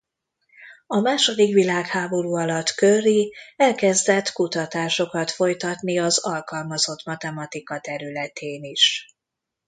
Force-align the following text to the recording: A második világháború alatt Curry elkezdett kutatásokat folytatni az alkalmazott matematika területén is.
A 0.87 0.99
második 0.99 1.53
világháború 1.53 2.33
alatt 2.33 2.65
Curry 2.67 3.33
elkezdett 3.55 4.31
kutatásokat 4.31 5.31
folytatni 5.31 5.99
az 5.99 6.19
alkalmazott 6.19 7.05
matematika 7.05 7.79
területén 7.79 8.63
is. 8.63 9.07